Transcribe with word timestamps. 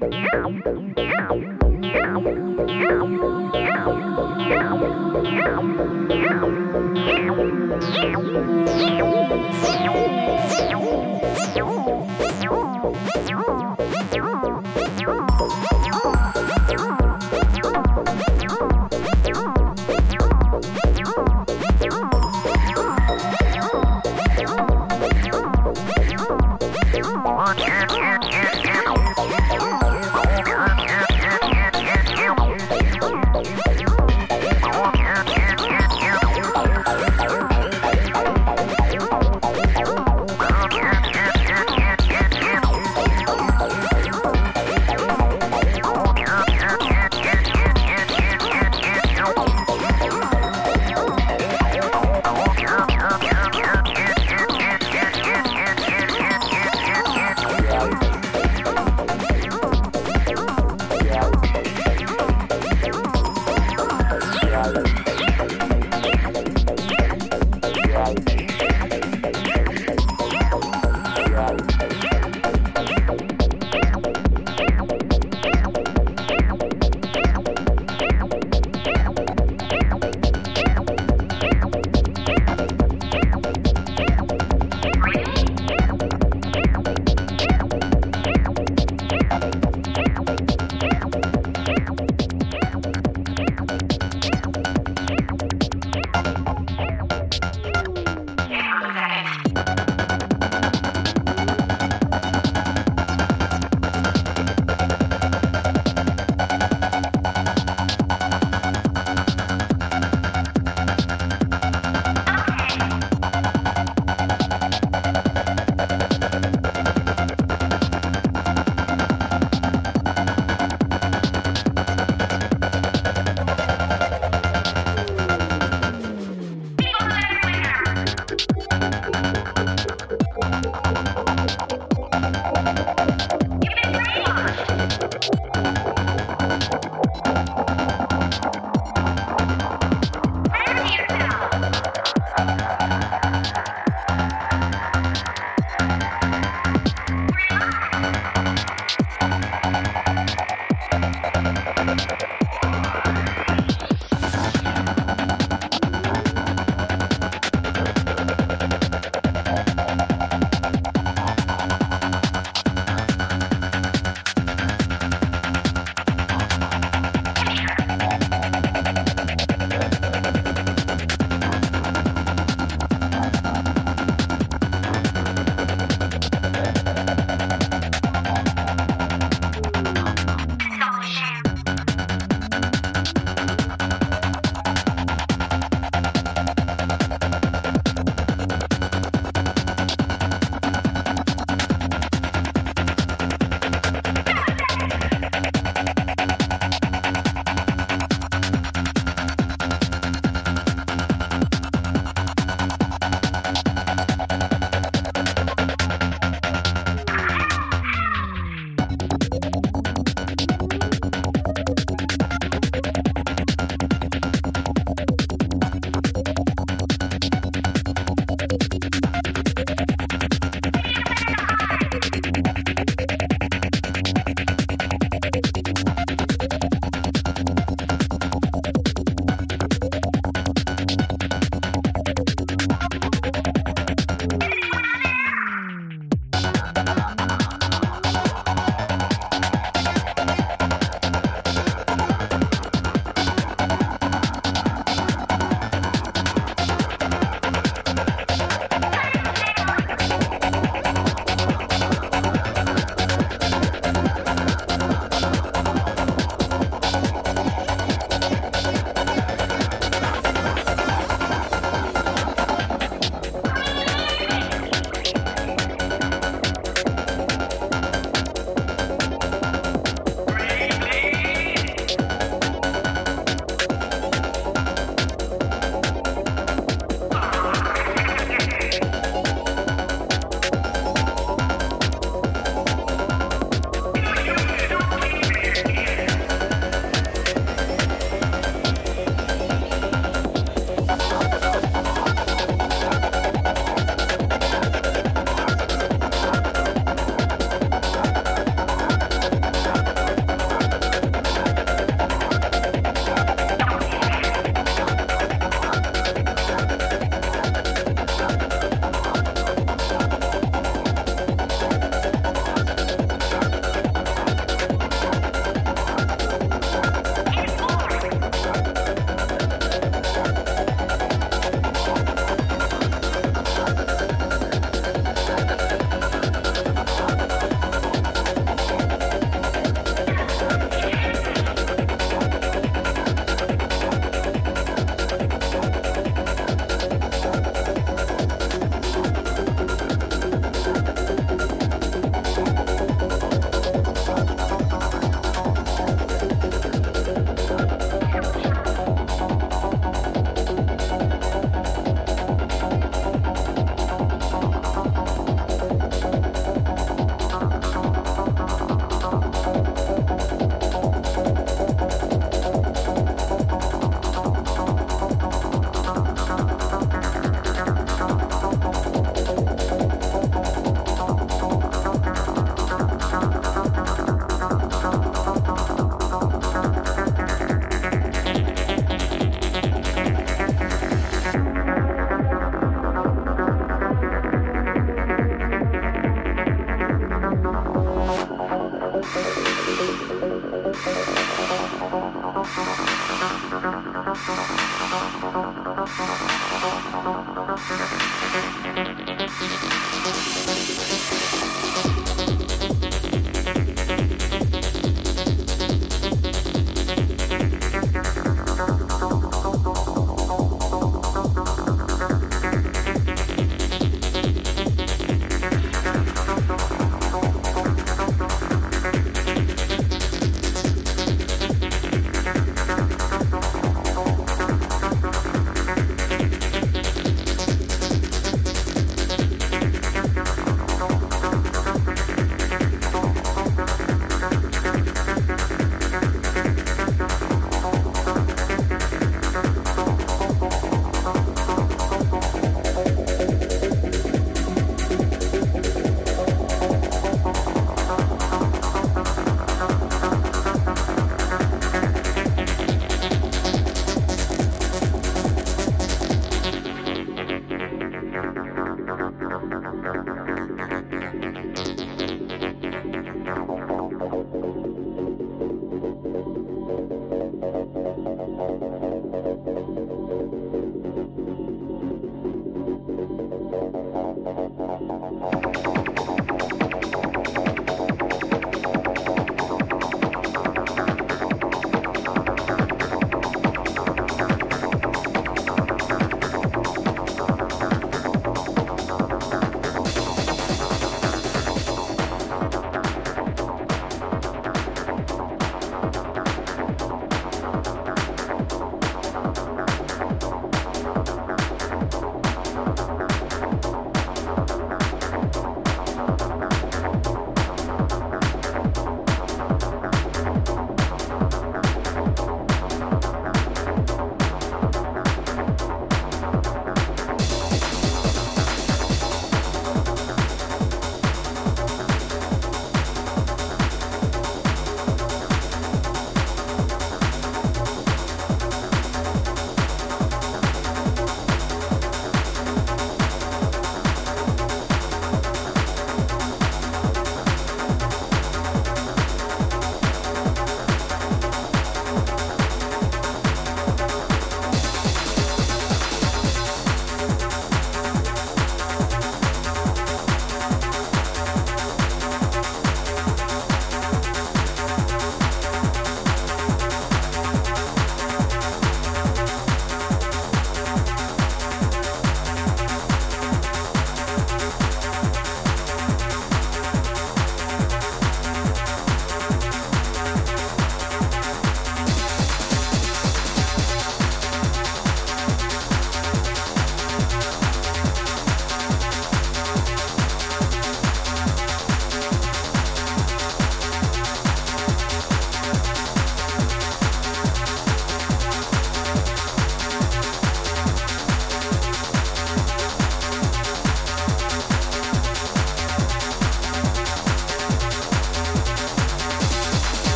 Bye. 0.00 0.09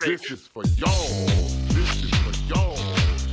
This 0.00 0.30
is 0.30 0.46
for 0.46 0.62
y'all. 0.78 0.94
This 1.68 2.04
is 2.04 2.10
for 2.20 2.32
y'all. 2.48 2.74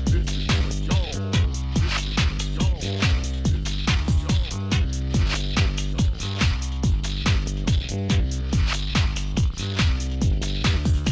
This 0.08 0.28
is 0.36 0.48
for 0.48 0.74
y'all. 0.84 1.32
This 1.76 1.96
is 1.96 2.12
y'all. 2.58 2.84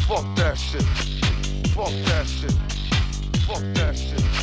Fuck 0.06 0.26
that 0.36 0.58
shit. 0.58 0.84
Fuck 1.72 1.94
that 2.04 2.26
shit. 2.26 2.52
Fuck 3.46 3.62
that 3.76 3.96
shit. 3.96 4.35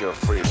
you're 0.00 0.12
free. 0.12 0.43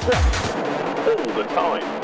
all 0.06 1.34
the 1.34 1.44
time. 1.54 1.99